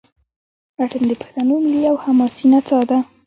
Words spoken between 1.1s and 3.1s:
پښتنو ملي او حماسي نڅا ده.